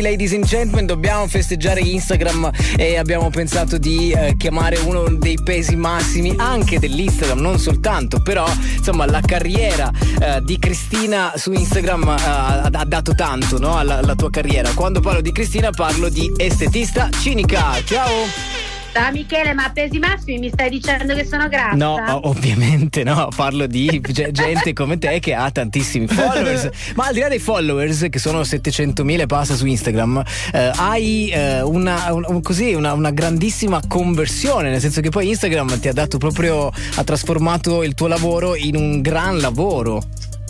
Ladies 0.00 0.32
and 0.32 0.44
gentlemen, 0.44 0.86
dobbiamo 0.86 1.26
festeggiare 1.26 1.80
Instagram 1.80 2.50
e 2.76 2.96
abbiamo 2.96 3.28
pensato 3.28 3.76
di 3.76 4.12
eh, 4.12 4.34
chiamare 4.38 4.78
uno 4.78 5.08
dei 5.08 5.38
pesi 5.42 5.76
massimi 5.76 6.34
anche 6.36 6.78
dell'Instagram, 6.78 7.38
non 7.38 7.58
soltanto, 7.58 8.20
però 8.20 8.46
insomma 8.76 9.04
la 9.06 9.20
carriera 9.20 9.90
eh, 10.20 10.40
di 10.42 10.58
Cristina 10.58 11.32
su 11.36 11.52
Instagram 11.52 12.08
eh, 12.08 12.22
ha, 12.22 12.84
dato 12.86 13.14
tanto 13.14 13.58
no? 13.58 13.76
alla, 13.76 13.98
alla 13.98 14.14
tua 14.14 14.30
carriera. 14.30 14.72
Quando 14.72 15.00
parlo 15.00 15.20
di 15.20 15.32
Cristina 15.32 15.70
parlo 15.70 16.08
di 16.08 16.32
estetista 16.36 17.10
cinica. 17.10 17.82
Ciao! 17.84 18.59
Da 18.92 19.10
Michele, 19.12 19.54
ma 19.54 19.66
a 19.66 19.70
pesi 19.70 20.00
massimi 20.00 20.38
mi 20.38 20.48
stai 20.48 20.68
dicendo 20.68 21.14
che 21.14 21.24
sono 21.24 21.48
grassa? 21.48 21.76
No, 21.76 22.28
ovviamente 22.28 23.04
no, 23.04 23.28
parlo 23.34 23.66
di 23.66 24.00
gente 24.32 24.72
come 24.72 24.98
te 24.98 25.20
che 25.20 25.32
ha 25.32 25.48
tantissimi 25.50 26.08
followers. 26.08 26.68
ma 26.96 27.06
al 27.06 27.14
di 27.14 27.20
là 27.20 27.28
dei 27.28 27.38
followers, 27.38 28.06
che 28.10 28.18
sono 28.18 28.40
700.000 28.40 29.20
e 29.20 29.26
passa 29.26 29.54
su 29.54 29.66
Instagram, 29.66 30.24
eh, 30.52 30.70
hai 30.74 31.30
eh, 31.30 31.62
una, 31.62 32.12
un, 32.12 32.42
così, 32.42 32.74
una, 32.74 32.92
una, 32.92 33.10
grandissima 33.12 33.80
conversione, 33.86 34.70
nel 34.70 34.80
senso 34.80 35.00
che 35.00 35.10
poi 35.10 35.28
Instagram 35.28 35.78
ti 35.78 35.86
ha 35.86 35.92
dato 35.92 36.18
proprio, 36.18 36.66
ha 36.94 37.04
trasformato 37.04 37.84
il 37.84 37.94
tuo 37.94 38.08
lavoro 38.08 38.56
in 38.56 38.74
un 38.74 39.00
gran 39.00 39.38
lavoro 39.38 40.02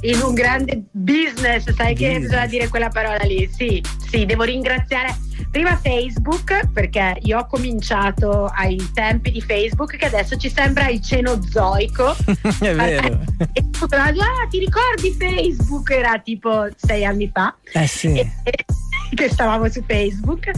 in 0.03 0.21
un 0.21 0.35
grande 0.35 0.83
business, 0.91 1.71
sai 1.73 1.93
business. 1.93 1.99
che 1.99 2.19
bisogna 2.21 2.47
dire 2.47 2.69
quella 2.69 2.89
parola 2.89 3.23
lì? 3.25 3.49
Sì, 3.53 3.83
sì, 4.09 4.27
devo 4.27 4.43
ringraziare 4.43 5.17
prima 5.51 5.77
Facebook 5.77 6.69
perché 6.73 7.19
io 7.23 7.39
ho 7.39 7.47
cominciato 7.47 8.45
ai 8.47 8.91
tempi 8.95 9.31
di 9.31 9.41
Facebook 9.41 9.97
che 9.97 10.07
adesso 10.07 10.37
ci 10.37 10.51
sembra 10.51 10.89
il 10.89 11.01
cenozoico. 11.01 12.15
È 12.61 12.75
vero. 12.75 13.21
E 13.53 13.65
ah, 13.91 14.47
ti 14.49 14.59
ricordi 14.59 15.15
Facebook? 15.19 15.91
Era 15.91 16.19
tipo 16.19 16.67
sei 16.77 17.05
anni 17.05 17.31
fa. 17.33 17.55
Eh 17.73 17.87
sì. 17.87 18.19
E, 18.19 18.31
che 19.15 19.29
stavamo 19.29 19.69
su 19.69 19.83
Facebook 19.87 20.51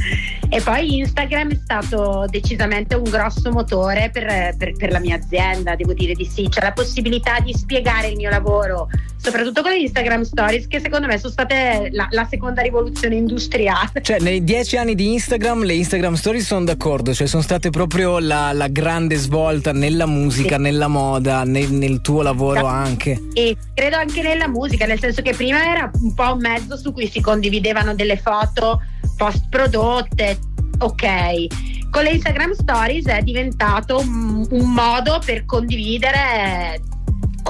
e 0.49 0.61
poi 0.61 0.99
Instagram 0.99 1.53
è 1.53 1.59
stato 1.63 2.27
decisamente 2.29 2.95
un 2.95 3.05
grosso 3.05 3.51
motore 3.51 4.11
per, 4.11 4.55
per, 4.57 4.73
per, 4.77 4.91
la 4.91 4.99
mia 4.99 5.17
azienda, 5.17 5.75
devo 5.75 5.95
dire 5.95 6.13
di 6.15 6.25
sì, 6.25 6.49
c'è 6.49 6.61
la 6.61 6.73
possibilità 6.73 7.41
di 7.41 7.55
spiegare 7.55 8.09
il 8.09 8.17
mio 8.17 8.31
lavoro, 8.31 8.89
soprattutto 9.23 9.63
con 9.63 9.71
le 9.71 9.79
Instagram 9.79 10.23
Stories 10.23 10.67
che 10.67 10.81
secondo 10.81 11.07
me 11.07 11.17
sono 11.17 11.33
state 11.33 11.91
la, 11.93 12.09
la 12.11 12.27
seconda 12.29 12.61
rivoluzione 12.61 13.15
industriale. 13.15 14.03
Cioè 14.03 14.19
nei 14.19 14.43
dieci 14.43 14.77
anni 14.77 14.95
di 14.95 15.13
Instagram 15.13 15.63
le 15.63 15.75
Instagram 15.75 16.15
Stories 16.15 16.45
sono 16.45 16.65
d'accordo, 16.65 17.15
cioè 17.15 17.29
sono 17.29 17.43
state 17.43 17.71
proprio 17.71 18.19
la, 18.19 18.53
la 18.53 18.67
grande 18.69 19.15
svolta 19.17 19.73
nella 19.73 20.07
musica, 20.07 20.57
sì. 20.57 20.63
nella 20.63 20.89
moda, 20.89 21.45
nel, 21.45 21.71
nel 21.71 22.01
tuo 22.01 22.23
lavoro 22.23 22.61
sì. 22.61 22.67
anche. 22.67 23.23
E 23.35 23.57
credo 23.75 23.97
anche 23.97 24.23
nella 24.23 24.49
musica, 24.49 24.87
nel 24.87 24.99
senso 24.99 25.23
che 25.23 25.35
prima 25.35 25.71
era 25.71 25.91
un 26.01 26.15
po' 26.15 26.33
un 26.33 26.41
mezzo 26.41 26.77
su 26.77 26.93
cui 26.93 27.07
si 27.07 27.21
condividevano 27.21 27.95
delle 27.95 28.17
foto 28.17 28.81
post 29.17 29.47
prodotte, 29.49 30.39
ok. 30.79 31.91
Con 31.91 32.03
le 32.03 32.11
Instagram 32.13 32.55
Stories 32.55 33.07
è 33.07 33.23
diventato 33.23 33.99
un, 33.99 34.47
un 34.51 34.73
modo 34.73 35.21
per 35.25 35.45
condividere 35.45 36.81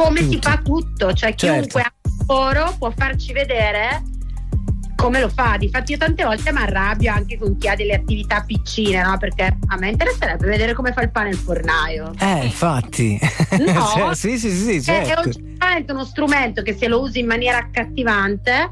come 0.03 0.20
tutto. 0.20 0.33
si 0.33 0.39
fa 0.41 0.61
tutto, 0.62 1.12
cioè 1.12 1.34
certo. 1.34 1.47
chiunque 1.47 1.81
ha 1.81 1.92
un 1.92 2.25
lavoro 2.27 2.75
può 2.78 2.92
farci 2.95 3.33
vedere 3.33 4.03
come 4.97 5.20
lo 5.20 5.28
fa. 5.28 5.56
Difatti 5.59 5.92
io 5.92 5.98
tante 5.98 6.25
volte 6.25 6.53
mi 6.53 6.61
arrabbio 6.61 7.12
anche 7.12 7.36
con 7.36 7.56
chi 7.56 7.69
ha 7.69 7.75
delle 7.75 7.94
attività 7.94 8.42
piccine, 8.47 9.03
no? 9.03 9.19
Perché 9.19 9.59
a 9.67 9.77
me 9.77 9.91
interesserebbe 9.91 10.47
vedere 10.47 10.75
come 10.75 10.92
fa 10.92 11.03
il 11.03 11.11
pane 11.11 11.31
il 11.31 11.36
fornaio. 11.36 12.12
Eh, 12.20 12.44
infatti. 12.44 13.19
No, 13.59 13.86
cioè, 13.94 14.14
sì, 14.14 14.39
sì, 14.39 14.50
sì, 14.50 14.83
certo. 14.83 15.28
È, 15.59 15.84
è 15.84 15.91
uno 15.91 16.05
strumento 16.05 16.62
che 16.62 16.75
se 16.75 16.87
lo 16.87 17.00
usi 17.00 17.19
in 17.19 17.27
maniera 17.27 17.59
accattivante 17.59 18.70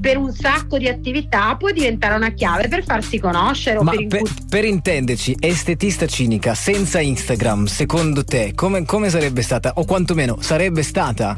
per 0.00 0.16
un 0.16 0.32
sacco 0.32 0.78
di 0.78 0.88
attività 0.88 1.56
può 1.56 1.70
diventare 1.70 2.14
una 2.14 2.30
chiave 2.30 2.68
per 2.68 2.84
farsi 2.84 3.18
conoscere. 3.18 3.82
Ma 3.82 3.92
per, 3.92 4.06
per, 4.06 4.22
per, 4.48 4.64
intenderci, 4.64 5.36
estetista 5.38 6.06
cinica 6.06 6.54
senza 6.54 7.00
Instagram, 7.00 7.66
secondo 7.66 8.24
te, 8.24 8.52
come, 8.54 8.84
come 8.84 9.10
sarebbe 9.10 9.42
stata? 9.42 9.72
O 9.76 9.84
quantomeno 9.84 10.38
sarebbe 10.40 10.82
stata? 10.82 11.34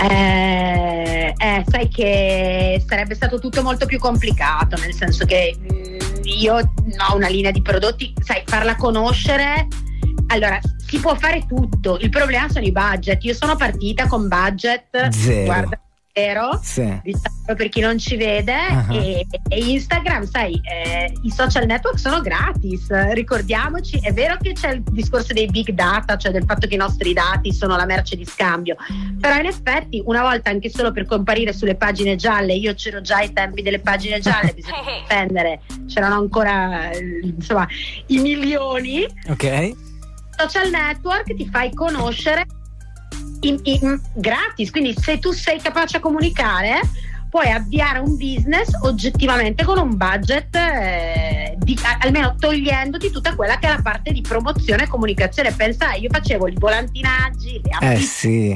Eh, 0.00 1.34
eh, 1.36 1.64
sai 1.66 1.88
che 1.88 2.82
sarebbe 2.86 3.14
stato 3.14 3.38
tutto 3.38 3.62
molto 3.62 3.86
più 3.86 3.98
complicato, 3.98 4.76
nel 4.76 4.94
senso 4.94 5.24
che 5.24 5.56
mh, 5.58 5.72
mm, 5.72 5.98
io 6.40 6.54
ho 6.54 7.16
una 7.16 7.28
linea 7.28 7.50
di 7.50 7.62
prodotti, 7.62 8.12
sai, 8.22 8.42
farla 8.46 8.76
conoscere. 8.76 9.66
Allora, 10.28 10.58
si 10.86 10.98
può 11.00 11.14
fare 11.16 11.44
tutto, 11.46 11.98
il 11.98 12.10
problema 12.10 12.48
sono 12.48 12.64
i 12.64 12.72
budget. 12.72 13.24
Io 13.24 13.34
sono 13.34 13.56
partita 13.56 14.06
con 14.06 14.28
budget. 14.28 15.08
Zero. 15.10 15.44
Guarda, 15.44 15.80
vero? 16.18 16.60
Sì. 16.62 17.00
Per 17.48 17.68
chi 17.70 17.80
non 17.80 17.98
ci 17.98 18.16
vede 18.16 18.54
uh-huh. 18.70 18.94
e, 18.94 19.26
e, 19.48 19.58
Instagram, 19.58 20.24
sai, 20.24 20.60
eh, 20.62 21.12
i 21.22 21.30
social 21.30 21.64
network 21.64 21.98
sono 21.98 22.20
gratis, 22.20 22.90
ricordiamoci, 23.12 23.98
è 24.02 24.12
vero 24.12 24.36
che 24.40 24.52
c'è 24.52 24.72
il 24.72 24.82
discorso 24.82 25.32
dei 25.32 25.46
big 25.46 25.70
data, 25.70 26.16
cioè 26.18 26.30
del 26.30 26.44
fatto 26.44 26.66
che 26.66 26.74
i 26.74 26.78
nostri 26.78 27.14
dati 27.14 27.52
sono 27.52 27.76
la 27.76 27.86
merce 27.86 28.16
di 28.16 28.26
scambio, 28.26 28.76
però 29.18 29.36
in 29.36 29.46
effetti 29.46 30.02
una 30.04 30.22
volta 30.22 30.50
anche 30.50 30.68
solo 30.68 30.92
per 30.92 31.06
comparire 31.06 31.54
sulle 31.54 31.76
pagine 31.76 32.16
gialle, 32.16 32.54
io 32.54 32.74
c'ero 32.74 33.00
già 33.00 33.16
ai 33.16 33.32
tempi 33.32 33.62
delle 33.62 33.80
pagine 33.80 34.20
gialle, 34.20 34.52
bisogna 34.54 34.82
spendere, 35.04 35.60
c'erano 35.86 36.16
ancora 36.16 36.90
insomma 37.22 37.66
i 38.06 38.18
milioni. 38.18 39.06
Ok. 39.28 39.72
Social 40.36 40.70
network 40.70 41.34
ti 41.34 41.48
fai 41.50 41.72
conoscere 41.72 42.44
in, 43.48 43.60
in, 43.62 44.00
gratis, 44.14 44.70
quindi 44.70 44.94
se 44.98 45.18
tu 45.18 45.32
sei 45.32 45.60
capace 45.60 45.96
a 45.96 46.00
comunicare 46.00 46.80
puoi 47.28 47.50
avviare 47.50 47.98
un 47.98 48.16
business 48.16 48.70
oggettivamente 48.82 49.62
con 49.64 49.78
un 49.78 49.96
budget 49.96 50.54
eh, 50.54 51.56
di, 51.58 51.78
almeno 52.00 52.34
togliendoti 52.38 53.10
tutta 53.10 53.34
quella 53.34 53.58
che 53.58 53.66
è 53.66 53.70
la 53.70 53.82
parte 53.82 54.12
di 54.12 54.22
promozione 54.22 54.84
e 54.84 54.88
comunicazione. 54.88 55.52
Pensa 55.52 55.92
io 55.92 56.08
facevo 56.10 56.48
i 56.48 56.54
volantinaggi 56.58 57.60
le 57.62 57.94
eh 57.94 57.98
sì 57.98 58.54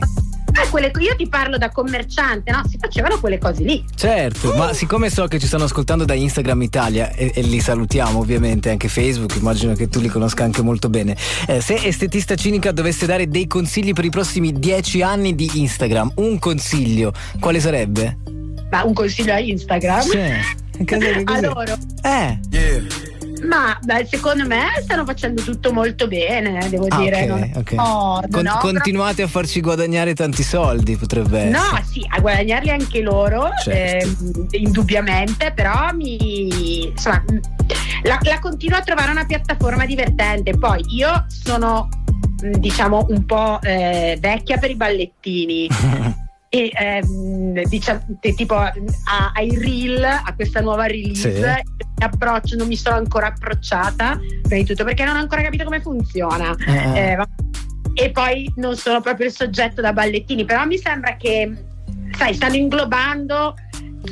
eh, 0.55 0.69
quelle, 0.71 0.91
io 0.99 1.17
ti 1.17 1.29
parlo 1.29 1.59
da 1.59 1.71
commerciante, 1.71 2.51
no? 2.51 2.63
Si 2.69 2.79
facevano 2.79 3.19
quelle 3.19 3.39
cose 3.39 3.63
lì. 3.63 3.85
Certo, 3.95 4.53
uh. 4.53 4.57
ma 4.57 4.73
siccome 4.73 5.11
so 5.11 5.27
che 5.27 5.39
ci 5.39 5.47
stanno 5.47 5.65
ascoltando 5.65 6.05
da 6.05 6.15
Instagram 6.15 6.63
Italia 6.63 7.13
e, 7.13 7.33
e, 7.35 7.43
li 7.43 7.61
salutiamo 7.61 8.19
ovviamente, 8.19 8.71
anche 8.71 8.89
Facebook, 8.89 9.37
immagino 9.37 9.75
che 9.75 9.89
tu 9.89 10.01
li 10.01 10.09
conosca 10.09 10.45
anche 10.45 10.63
molto 10.63 10.89
bene. 10.89 11.17
Eh, 11.47 11.61
se 11.61 11.75
Estetista 11.75 12.35
Cinica 12.35 12.73
dovesse 12.73 13.07
dare 13.07 13.29
dei 13.29 13.47
consigli 13.47 13.93
per 13.93 14.05
i 14.05 14.11
prossimi 14.11 14.53
dieci 14.53 15.03
anni 15.03 15.35
di 15.35 15.51
Instagram, 15.55 16.13
un 16.17 16.39
consiglio, 16.39 17.13
quale 17.41 17.61
sarebbe? 17.61 18.19
Ma 18.71 18.85
un 18.85 18.95
consiglio 18.95 19.33
a 19.33 19.39
Instagram? 19.39 20.01
Sì. 20.01 20.19
a 21.25 21.41
loro. 21.41 21.77
Eh. 22.03 22.39
Yeah. 22.51 23.11
Ma 23.43 23.77
beh, 23.83 24.07
secondo 24.07 24.47
me 24.47 24.69
stanno 24.83 25.05
facendo 25.05 25.43
tutto 25.43 25.73
molto 25.73 26.07
bene, 26.07 26.69
devo 26.69 26.87
ah, 26.89 26.99
dire. 26.99 27.31
Okay, 27.31 27.53
okay. 27.57 27.79
Oh, 27.79 28.21
Con- 28.31 28.43
no, 28.43 28.59
continuate 28.61 29.23
a 29.23 29.27
farci 29.27 29.61
guadagnare 29.61 30.15
tanti 30.15 30.43
soldi, 30.43 30.97
potrebbe 30.97 31.41
essere. 31.41 31.51
No, 31.51 31.83
sì, 31.85 32.07
a 32.09 32.21
guadagnarli 32.21 32.71
anche 32.71 33.01
loro, 33.01 33.51
certo. 33.63 34.07
eh, 34.51 34.59
indubbiamente, 34.59 35.53
però 35.53 35.93
mi. 35.93 36.87
Insomma, 36.89 37.25
la, 38.03 38.19
la 38.23 38.39
continuo 38.39 38.79
a 38.79 38.83
trovare 38.83 39.11
una 39.11 39.25
piattaforma 39.25 39.87
divertente. 39.87 40.57
Poi 40.57 40.83
io 40.89 41.27
sono 41.29 41.89
diciamo 42.59 43.07
un 43.09 43.25
po' 43.25 43.61
eh, 43.63 44.17
vecchia 44.21 44.59
per 44.59 44.71
i 44.71 44.75
ballettini 44.75 45.69
e 46.55 46.71
ehm, 46.75 47.63
diciamo, 47.63 48.05
tipo 48.21 48.55
ai 48.55 49.57
reel 49.57 50.05
a 50.05 50.35
questa 50.35 50.61
nuova 50.61 50.85
release 50.85 51.35
sì. 51.35 51.43
approccio 52.05 52.57
non 52.57 52.67
mi 52.67 52.77
sono 52.77 52.97
ancora 52.97 53.29
approcciata 53.29 54.21
prima 54.43 54.61
di 54.61 54.65
tutto 54.65 54.85
perché 54.85 55.03
non 55.03 55.17
ho 55.17 55.21
ancora 55.21 55.41
capito 55.41 55.65
come 55.65 55.81
funziona 55.81 56.55
eh. 56.67 57.15
Eh, 57.15 57.27
e 57.95 58.11
poi 58.11 58.53
non 58.57 58.77
sono 58.77 59.01
proprio 59.01 59.29
il 59.29 59.33
soggetto 59.33 59.81
da 59.81 59.95
ballettini 59.95 60.45
però 60.45 60.67
mi 60.67 60.77
sembra 60.77 61.17
che 61.17 61.51
sai 62.19 62.35
stanno 62.35 62.57
inglobando 62.57 63.55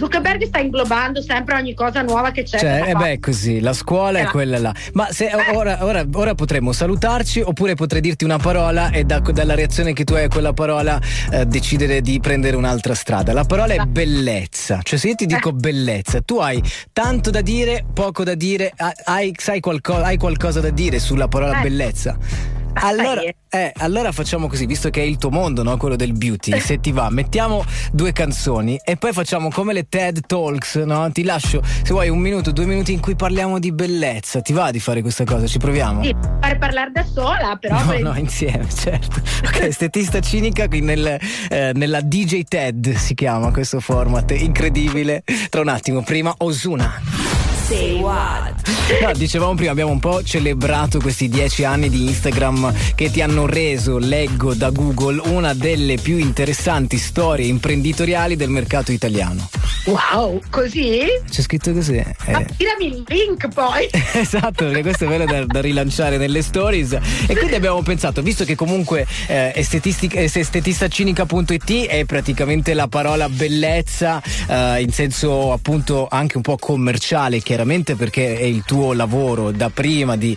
Zuckerberg 0.01 0.47
sta 0.47 0.61
inglobando 0.61 1.21
sempre 1.21 1.57
ogni 1.57 1.75
cosa 1.75 2.01
nuova 2.01 2.31
che 2.31 2.43
c'è. 2.45 2.59
Cioè, 2.59 2.85
eh 2.87 2.95
beh, 2.95 3.21
così, 3.21 3.61
la 3.61 3.75
scuola 3.75 4.21
è 4.21 4.25
quella 4.25 4.59
là. 4.59 4.75
Ma 4.95 5.09
se 5.11 5.27
eh. 5.27 5.55
ora, 5.55 5.85
ora, 5.85 6.07
ora, 6.11 6.35
potremmo 6.35 6.73
salutarci 6.73 7.43
oppure 7.43 7.75
potrei 7.75 8.01
dirti 8.01 8.25
una 8.25 8.39
parola 8.39 8.91
e 8.91 9.05
da, 9.05 9.19
dalla 9.19 9.55
reazione 9.55 9.93
che 9.93 10.05
tu 10.05 10.15
hai 10.15 10.25
a 10.25 10.29
quella 10.29 10.55
parola 10.55 10.99
eh, 11.31 11.45
decidere 11.45 12.01
di 12.01 12.19
prendere 12.19 12.57
un'altra 12.57 12.95
strada. 12.95 13.35
La 13.35 13.45
parola 13.45 13.75
è 13.75 13.85
bellezza. 13.85 14.81
Cioè, 14.83 14.99
se 14.99 15.09
io 15.09 15.15
ti 15.17 15.27
dico 15.27 15.53
bellezza, 15.53 16.23
tu 16.23 16.39
hai 16.39 16.63
tanto 16.95 17.29
da 17.29 17.43
dire, 17.43 17.85
poco 17.93 18.25
da 18.25 18.35
dire, 18.35 18.73
hai, 19.05 19.35
sai 19.37 19.61
qualcosa, 19.61 20.07
hai 20.07 20.17
qualcosa 20.17 20.61
da 20.61 20.71
dire 20.71 20.99
sulla 20.99 21.29
parola 21.29 21.59
eh. 21.59 21.63
bellezza? 21.63 22.59
Allora, 22.83 23.21
eh, 23.53 23.73
allora, 23.79 24.13
facciamo 24.13 24.47
così, 24.47 24.65
visto 24.65 24.91
che 24.91 25.03
è 25.03 25.05
il 25.05 25.19
tuo 25.19 25.31
mondo, 25.31 25.63
no? 25.63 25.77
quello 25.77 25.97
del 25.97 26.13
beauty, 26.13 26.59
se 26.61 26.81
ti 26.81 26.93
va, 26.93 27.11
mettiamo 27.11 27.65
due 27.93 28.13
canzoni 28.13 28.81
e 28.85 28.97
poi 28.97 29.13
facciamo 29.13 29.51
come 29.51 29.73
le 29.73 29.89
TED 29.89 30.27
Talks, 30.27 30.77
no? 30.77 31.11
Ti 31.11 31.25
lascio, 31.25 31.61
se 31.65 31.93
vuoi, 31.93 32.09
un 32.09 32.19
minuto, 32.19 32.53
due 32.53 32.67
minuti 32.67 32.93
in 32.93 33.01
cui 33.01 33.17
parliamo 33.17 33.59
di 33.59 33.73
bellezza. 33.73 34.41
Ti 34.41 34.53
va 34.53 34.71
di 34.71 34.81
fare 34.81 35.03
questa 35.03 35.25
cosa? 35.25 35.47
Ci 35.47 35.59
proviamo? 35.59 36.03
Sì, 36.03 36.15
fare 36.41 36.57
parlare 36.59 36.91
da 36.93 37.05
sola, 37.05 37.57
però. 37.57 37.83
No, 37.85 37.99
no, 37.99 38.19
insieme, 38.19 38.67
certo. 38.73 39.21
Ok, 39.45 39.61
estetista 39.67 40.21
cinica 40.21 40.69
qui 40.69 40.81
nel, 40.81 41.19
eh, 41.49 41.73
nella 41.75 42.01
DJ 42.01 42.43
TED 42.49 42.95
si 42.95 43.15
chiama 43.15 43.51
questo 43.51 43.81
format, 43.81 44.31
incredibile. 44.31 45.23
Tra 45.49 45.61
un 45.61 45.69
attimo, 45.69 46.03
prima 46.03 46.35
Osuna. 46.39 47.30
Say 47.71 48.01
what? 48.01 48.69
No, 49.01 49.13
dicevamo 49.13 49.55
prima, 49.55 49.71
abbiamo 49.71 49.93
un 49.93 50.01
po' 50.01 50.25
celebrato 50.25 50.99
questi 50.99 51.29
dieci 51.29 51.63
anni 51.63 51.89
di 51.89 52.07
Instagram 52.07 52.75
che 52.97 53.13
ti 53.13 53.23
hanno 53.23 53.47
reso, 53.47 53.99
leggo 53.99 54.55
da 54.55 54.71
Google, 54.71 55.21
una 55.29 55.55
delle 55.55 55.95
più 55.95 56.17
interessanti 56.19 56.99
storie 56.99 57.47
imprenditoriali 57.47 58.35
del 58.35 58.51
mercato 58.51 58.91
italiano. 58.91 59.49
Wow, 59.85 60.43
così? 60.51 61.07
C'è 61.29 61.41
scritto 61.41 61.73
così. 61.73 61.97
Eh. 61.97 62.15
Ma 62.31 62.45
tirami 62.45 62.87
il 62.87 63.03
link 63.07 63.49
poi. 63.49 63.89
esatto, 64.13 64.67
perché 64.67 64.83
questo 64.83 65.05
è 65.05 65.07
bello 65.09 65.25
da, 65.25 65.47
da, 65.47 65.61
rilanciare 65.61 66.19
nelle 66.19 66.43
stories. 66.43 66.99
E 67.27 67.35
quindi 67.35 67.55
abbiamo 67.55 67.81
pensato, 67.83 68.21
visto 68.21 68.45
che 68.45 68.55
comunque 68.55 69.07
eh, 69.27 69.53
estetistacinica.it 69.55 71.87
è 71.87 72.05
praticamente 72.05 72.75
la 72.75 72.89
parola 72.89 73.31
bellezza 73.31 74.21
eh, 74.49 74.83
in 74.83 74.93
senso 74.93 75.53
appunto 75.53 76.09
anche 76.11 76.37
un 76.37 76.43
po' 76.43 76.59
commerciale, 76.59 77.41
chiaramente 77.41 77.95
perché 77.95 78.37
è 78.37 78.43
il 78.43 78.65
tuo 78.67 78.93
lavoro 78.93 79.51
da 79.51 79.71
prima 79.71 80.15
di, 80.17 80.37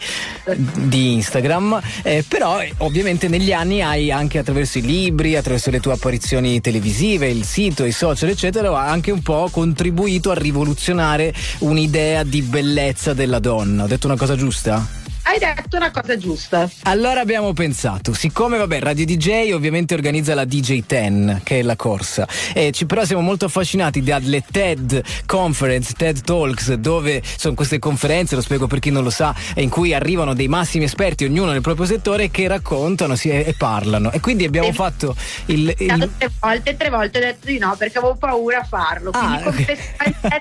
di 0.55 1.11
Instagram, 1.13 1.81
eh, 2.03 2.23
però 2.25 2.61
ovviamente 2.77 3.27
negli 3.27 3.51
anni 3.51 3.81
hai 3.81 4.09
anche 4.09 4.37
attraverso 4.37 4.77
i 4.77 4.83
libri, 4.83 5.35
attraverso 5.35 5.69
le 5.69 5.81
tue 5.81 5.91
apparizioni 5.91 6.61
televisive, 6.61 7.27
il 7.27 7.43
sito, 7.43 7.83
i 7.83 7.91
social, 7.91 8.29
eccetera, 8.29 8.79
anche 8.79 9.11
un 9.11 9.21
po' 9.21 9.31
contribuito 9.51 10.31
a 10.31 10.35
rivoluzionare 10.35 11.33
un'idea 11.59 12.23
di 12.23 12.41
bellezza 12.41 13.13
della 13.13 13.39
donna. 13.39 13.83
Ho 13.83 13.87
detto 13.87 14.07
una 14.07 14.17
cosa 14.17 14.35
giusta? 14.35 15.02
Hai 15.25 15.39
detto 15.39 15.77
una 15.77 15.89
cosa 15.89 16.17
giusta. 16.17 16.69
Allora 16.83 17.21
abbiamo 17.21 17.53
pensato, 17.53 18.13
siccome 18.13 18.57
vabbè, 18.57 18.81
Radio 18.81 19.05
DJ 19.05 19.51
ovviamente 19.53 19.93
organizza 19.93 20.35
la 20.35 20.43
DJ 20.43 20.83
10, 20.85 21.41
che 21.43 21.59
è 21.59 21.61
la 21.61 21.77
corsa, 21.77 22.27
e 22.53 22.71
ci, 22.71 22.85
però 22.85 23.05
siamo 23.05 23.21
molto 23.21 23.45
affascinati 23.45 24.03
dalle 24.03 24.43
TED 24.49 25.01
Conference, 25.25 25.93
TED 25.93 26.21
Talks, 26.21 26.73
dove 26.73 27.23
sono 27.37 27.53
queste 27.55 27.79
conferenze, 27.79 28.35
lo 28.35 28.41
spiego 28.41 28.67
per 28.67 28.79
chi 28.79 28.91
non 28.91 29.01
lo 29.01 29.09
sa, 29.09 29.33
in 29.55 29.69
cui 29.69 29.93
arrivano 29.93 30.33
dei 30.33 30.49
massimi 30.49 30.83
esperti, 30.83 31.23
ognuno 31.23 31.51
nel 31.51 31.61
proprio 31.61 31.85
settore, 31.85 32.29
che 32.29 32.45
raccontano 32.49 33.15
sì, 33.15 33.29
e, 33.29 33.55
parlano. 33.57 34.11
E 34.11 34.19
quindi 34.19 34.43
abbiamo 34.43 34.67
e 34.67 34.73
fatto 34.73 35.15
il, 35.45 35.73
il... 35.77 36.11
Tre 36.17 36.31
volte, 36.41 36.75
tre 36.75 36.89
volte 36.89 37.17
ho 37.19 37.21
detto 37.21 37.47
di 37.47 37.57
no 37.59 37.75
perché 37.77 37.97
avevo 37.97 38.15
paura 38.15 38.59
a 38.59 38.63
farlo. 38.65 39.11
Quindi 39.11 39.35
ah, 39.35 39.47
okay. 39.47 39.77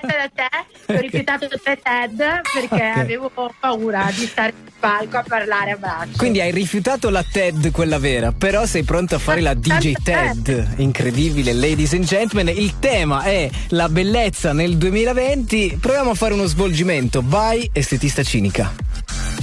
da 0.01 0.29
te, 0.33 0.93
ho 0.93 0.99
rifiutato 0.99 1.47
tre 1.47 1.79
TED 1.81 2.17
perché 2.17 2.75
okay. 2.75 2.99
avevo 2.99 3.31
paura 3.59 4.11
di 4.13 4.25
stare 4.25 4.53
palco 4.83 5.15
a 5.15 5.23
parlare 5.25 5.71
a 5.71 5.77
braccio. 5.77 6.17
Quindi 6.17 6.41
hai 6.41 6.51
rifiutato 6.51 7.09
la 7.09 7.23
TED, 7.23 7.71
quella 7.71 7.99
vera, 7.99 8.33
però 8.33 8.65
sei 8.65 8.83
pronto 8.83 9.15
a 9.15 9.17
fare 9.17 9.39
la 9.39 9.53
DJ 9.53 9.93
TED. 10.03 10.73
Incredibile, 10.75 11.53
ladies 11.53 11.93
and 11.93 12.03
gentlemen. 12.03 12.53
Il 12.53 12.79
tema 12.79 13.23
è 13.23 13.49
la 13.69 13.87
bellezza 13.87 14.51
nel 14.51 14.75
2020. 14.75 15.77
Proviamo 15.79 16.09
a 16.09 16.15
fare 16.15 16.33
uno 16.33 16.47
svolgimento. 16.47 17.23
Vai, 17.25 17.69
estetista 17.71 18.23
cinica. 18.23 18.82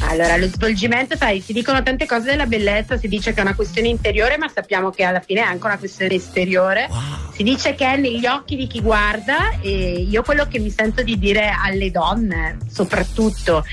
Allora, 0.02 0.36
lo 0.36 0.46
svolgimento, 0.46 1.16
sai, 1.16 1.40
si 1.40 1.52
dicono 1.52 1.82
tante 1.82 2.06
cose 2.06 2.30
della 2.30 2.46
bellezza, 2.46 2.98
si 2.98 3.06
dice 3.06 3.32
che 3.32 3.38
è 3.38 3.42
una 3.42 3.54
questione 3.54 3.88
interiore, 3.88 4.38
ma 4.38 4.48
sappiamo 4.48 4.90
che 4.90 5.04
alla 5.04 5.20
fine 5.20 5.40
è 5.40 5.44
anche 5.44 5.66
una 5.66 5.78
questione 5.78 6.14
esteriore. 6.14 6.86
Wow. 6.90 7.32
Si 7.32 7.42
dice 7.42 7.74
che 7.74 7.86
è 7.86 7.96
negli 7.96 8.26
occhi 8.26 8.56
di 8.56 8.66
chi 8.66 8.80
guarda 8.80 9.60
e 9.60 10.06
io 10.08 10.22
quello 10.22 10.46
che 10.46 10.58
mi 10.58 10.70
sento 10.70 11.02
di 11.02 11.18
dire 11.18 11.54
alle 11.56 11.90
donne, 11.90 12.58
soprattutto 12.68 13.64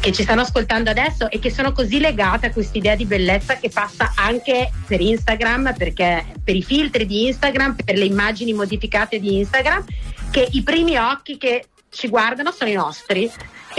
che 0.00 0.12
ci 0.12 0.22
stanno 0.22 0.42
ascoltando 0.42 0.90
adesso 0.90 1.30
e 1.30 1.38
che 1.38 1.50
sono 1.50 1.72
così 1.72 1.98
legate 1.98 2.46
a 2.46 2.52
quest'idea 2.52 2.94
di 2.94 3.06
bellezza 3.06 3.56
che 3.56 3.68
passa 3.68 4.12
anche 4.14 4.70
per 4.86 5.00
Instagram, 5.00 5.74
perché 5.76 6.24
per 6.42 6.56
i 6.56 6.62
filtri 6.62 7.06
di 7.06 7.26
Instagram, 7.26 7.76
per 7.84 7.96
le 7.96 8.04
immagini 8.04 8.52
modificate 8.52 9.18
di 9.18 9.38
Instagram, 9.38 9.84
che 10.30 10.46
i 10.52 10.62
primi 10.62 10.96
occhi 10.96 11.36
che 11.36 11.66
ci 11.88 12.08
guardano 12.08 12.52
sono 12.52 12.70
i 12.70 12.74
nostri 12.74 13.30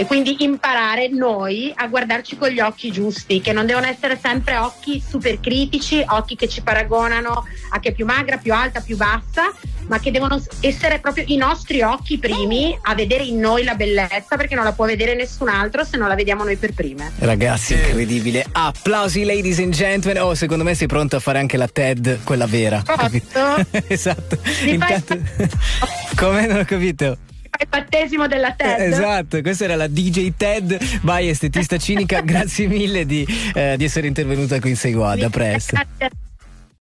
e 0.02 0.04
quindi 0.04 0.34
imparare 0.40 1.06
noi 1.10 1.72
a 1.76 1.86
guardarci 1.86 2.36
con 2.36 2.48
gli 2.48 2.58
occhi 2.58 2.90
giusti, 2.90 3.40
che 3.40 3.52
non 3.52 3.66
devono 3.66 3.86
essere 3.86 4.18
sempre 4.20 4.56
occhi 4.56 5.00
super 5.00 5.38
critici, 5.38 6.04
occhi 6.08 6.34
che 6.34 6.48
ci 6.48 6.60
paragonano 6.60 7.46
a 7.70 7.78
chi 7.78 7.88
è 7.88 7.92
più 7.92 8.04
magra, 8.04 8.36
più 8.36 8.52
alta, 8.52 8.80
più 8.80 8.96
bassa, 8.96 9.52
ma 9.86 10.00
che 10.00 10.10
devono 10.10 10.42
essere 10.58 10.98
proprio 10.98 11.22
i 11.28 11.36
nostri 11.36 11.82
occhi 11.82 12.18
primi 12.18 12.76
a 12.82 12.96
vedere 12.96 13.22
in 13.22 13.38
noi 13.38 13.62
la 13.62 13.76
bellezza, 13.76 14.36
perché 14.36 14.56
non 14.56 14.64
la 14.64 14.72
può 14.72 14.86
vedere 14.86 15.14
nessun 15.14 15.48
altro 15.48 15.84
se 15.84 15.96
non 15.96 16.08
la 16.08 16.16
vediamo 16.16 16.42
noi 16.42 16.56
per 16.56 16.72
prime. 16.74 17.12
Ragazzi, 17.18 17.74
incredibile. 17.74 18.44
Applausi, 18.50 19.22
ladies 19.22 19.60
and 19.60 19.72
gentlemen. 19.72 20.20
Oh, 20.20 20.34
secondo 20.34 20.64
me 20.64 20.74
sei 20.74 20.88
pronto 20.88 21.14
a 21.14 21.20
fare 21.20 21.38
anche 21.38 21.56
la 21.56 21.68
TED, 21.68 22.24
quella 22.24 22.46
vera. 22.46 22.82
esatto. 23.86 24.36
Intanto... 24.66 25.16
Come 26.18 26.46
non 26.48 26.58
ho 26.58 26.64
capito? 26.64 27.16
Battesimo 27.68 28.26
della 28.26 28.52
TED. 28.52 28.80
Esatto, 28.80 29.40
questa 29.40 29.64
era 29.64 29.76
la 29.76 29.86
DJ 29.86 30.32
TED 30.36 31.00
by 31.02 31.28
Estetista 31.28 31.76
Cinica. 31.76 32.20
Grazie 32.24 32.66
mille 32.66 33.06
di, 33.06 33.26
eh, 33.54 33.74
di 33.76 33.84
essere 33.84 34.06
intervenuta 34.06 34.60
qui 34.60 34.70
in 34.70 34.76
Seguada. 34.76 35.26
A 35.26 35.30
presto. 35.30 35.76
Grazie 35.76 36.31